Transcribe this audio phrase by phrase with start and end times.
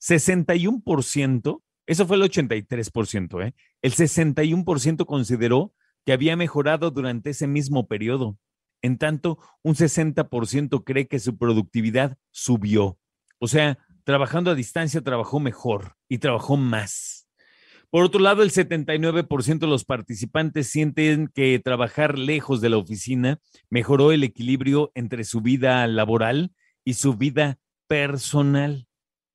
[0.00, 3.44] 61% eso fue el 83%.
[3.44, 3.52] ¿eh?
[3.82, 5.74] El 61% consideró
[6.06, 8.38] que había mejorado durante ese mismo periodo.
[8.80, 12.96] En tanto, un 60% cree que su productividad subió.
[13.40, 13.76] O sea,
[14.10, 17.28] trabajando a distancia trabajó mejor y trabajó más.
[17.90, 23.38] Por otro lado, el 79% de los participantes sienten que trabajar lejos de la oficina
[23.68, 26.50] mejoró el equilibrio entre su vida laboral
[26.84, 28.88] y su vida personal.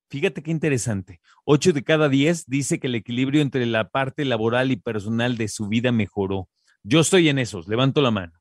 [0.09, 1.21] Fíjate qué interesante.
[1.45, 5.47] Ocho de cada diez dice que el equilibrio entre la parte laboral y personal de
[5.47, 6.49] su vida mejoró.
[6.83, 8.33] Yo estoy en esos, levanto la mano.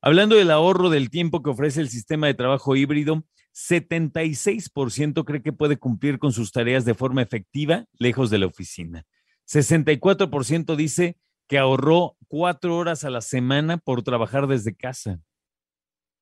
[0.00, 5.52] Hablando del ahorro del tiempo que ofrece el sistema de trabajo híbrido, 76% cree que
[5.52, 9.06] puede cumplir con sus tareas de forma efectiva lejos de la oficina.
[9.46, 11.16] 64% dice
[11.46, 15.20] que ahorró cuatro horas a la semana por trabajar desde casa.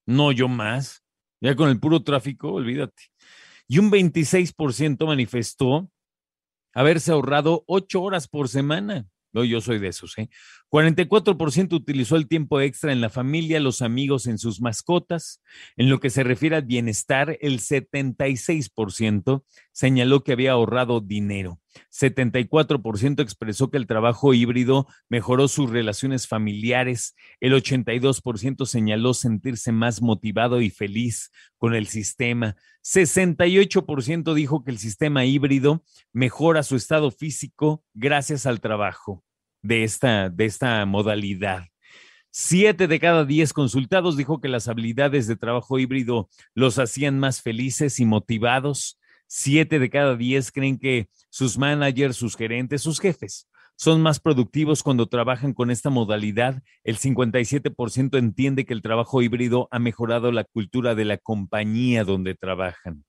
[0.04, 1.03] No, yo más.
[1.41, 3.03] Ya con el puro tráfico, olvídate
[3.72, 5.91] y un 26% manifestó
[6.75, 9.06] haberse ahorrado ocho horas por semana.
[9.32, 10.28] No, yo soy de esos, ¿eh?
[10.69, 15.43] 44% utilizó el tiempo extra en la familia, los amigos, en sus mascotas.
[15.76, 21.62] En lo que se refiere al bienestar, el 76% señaló que había ahorrado dinero.
[21.91, 27.15] 74% expresó que el trabajo híbrido mejoró sus relaciones familiares.
[27.41, 32.56] El 82% señaló sentirse más motivado y feliz con el sistema.
[32.83, 39.25] 68% dijo que el sistema híbrido mejora su estado físico gracias al trabajo
[39.62, 41.65] de esta, de esta modalidad.
[42.34, 47.43] Siete de cada diez consultados dijo que las habilidades de trabajo híbrido los hacían más
[47.43, 48.99] felices y motivados.
[49.34, 54.82] Siete de cada diez creen que sus managers, sus gerentes, sus jefes son más productivos
[54.82, 56.62] cuando trabajan con esta modalidad.
[56.84, 62.34] El 57% entiende que el trabajo híbrido ha mejorado la cultura de la compañía donde
[62.34, 63.06] trabajan.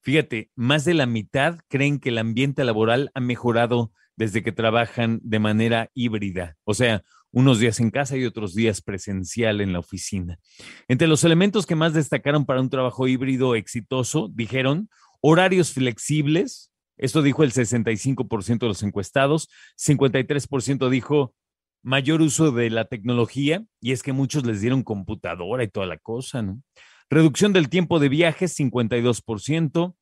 [0.00, 5.20] Fíjate, más de la mitad creen que el ambiente laboral ha mejorado desde que trabajan
[5.22, 7.02] de manera híbrida, o sea,
[7.34, 10.38] unos días en casa y otros días presencial en la oficina.
[10.86, 14.88] Entre los elementos que más destacaron para un trabajo híbrido exitoso, dijeron
[15.26, 19.48] horarios flexibles, esto dijo el 65% de los encuestados,
[19.78, 21.34] 53% dijo
[21.82, 25.96] mayor uso de la tecnología, y es que muchos les dieron computadora y toda la
[25.96, 26.62] cosa, ¿no?
[27.08, 29.96] Reducción del tiempo de viaje, 52%,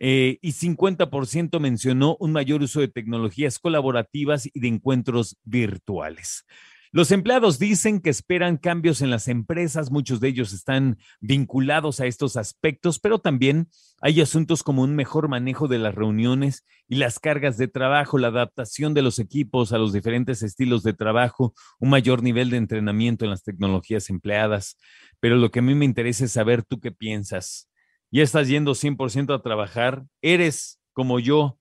[0.00, 6.44] eh, y 50% mencionó un mayor uso de tecnologías colaborativas y de encuentros virtuales.
[6.92, 12.06] Los empleados dicen que esperan cambios en las empresas, muchos de ellos están vinculados a
[12.06, 13.68] estos aspectos, pero también
[14.00, 18.28] hay asuntos como un mejor manejo de las reuniones y las cargas de trabajo, la
[18.28, 23.24] adaptación de los equipos a los diferentes estilos de trabajo, un mayor nivel de entrenamiento
[23.24, 24.78] en las tecnologías empleadas.
[25.18, 27.68] Pero lo que a mí me interesa es saber tú qué piensas.
[28.12, 30.04] ¿Ya estás yendo 100% a trabajar?
[30.22, 31.58] ¿Eres como yo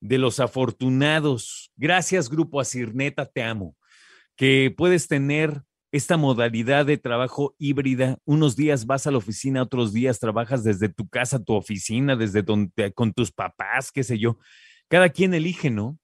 [0.00, 1.70] de los afortunados?
[1.76, 3.76] Gracias, Grupo Asirneta, te amo
[4.36, 5.62] que puedes tener
[5.94, 8.18] esta modalidad de trabajo híbrida.
[8.24, 12.42] Unos días vas a la oficina, otros días trabajas desde tu casa, tu oficina, desde
[12.42, 14.38] donde, con tus papás, qué sé yo.
[14.88, 15.96] Cada quien elige, ¿no?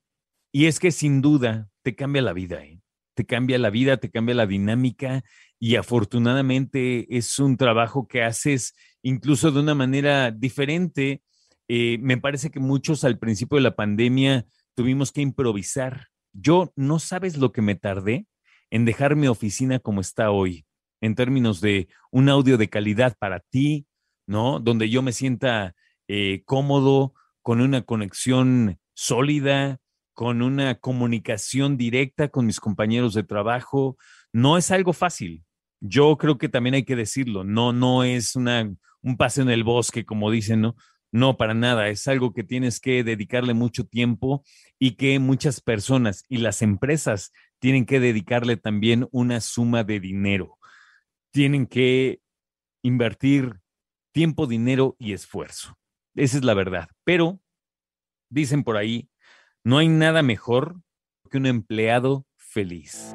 [0.53, 2.81] Y es que sin duda te cambia la vida, ¿eh?
[3.15, 5.25] Te cambia la vida, te cambia la dinámica
[5.59, 11.21] y afortunadamente es un trabajo que haces incluso de una manera diferente.
[11.67, 16.99] Eh, me parece que muchos al principio de la pandemia tuvimos que improvisar yo no
[16.99, 18.27] sabes lo que me tardé
[18.71, 20.65] en dejar mi oficina como está hoy,
[21.01, 23.87] en términos de un audio de calidad para ti,
[24.27, 24.61] ¿no?
[24.61, 25.75] Donde yo me sienta
[26.09, 29.79] eh, cómodo, con una conexión sólida,
[30.13, 33.97] con una comunicación directa con mis compañeros de trabajo.
[34.33, 35.45] No es algo fácil.
[35.81, 38.71] Yo creo que también hay que decirlo, no, no es una,
[39.03, 40.77] un paseo en el bosque, como dicen, ¿no?
[41.13, 41.89] No, para nada.
[41.89, 44.45] Es algo que tienes que dedicarle mucho tiempo
[44.79, 50.59] y que muchas personas y las empresas tienen que dedicarle también una suma de dinero.
[51.33, 52.21] Tienen que
[52.83, 53.61] invertir
[54.13, 55.77] tiempo, dinero y esfuerzo.
[56.15, 56.89] Esa es la verdad.
[57.05, 57.41] Pero,
[58.29, 59.11] dicen por ahí,
[59.65, 60.81] no hay nada mejor
[61.31, 63.15] que un empleado feliz.